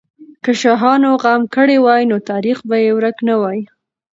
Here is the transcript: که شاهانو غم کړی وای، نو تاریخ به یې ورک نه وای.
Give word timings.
که 0.43 0.51
شاهانو 0.61 1.11
غم 1.23 1.41
کړی 1.55 1.77
وای، 1.85 2.01
نو 2.11 2.17
تاریخ 2.29 2.57
به 2.69 2.77
یې 2.85 2.91
ورک 2.95 3.17
نه 3.27 3.35
وای. 3.41 3.59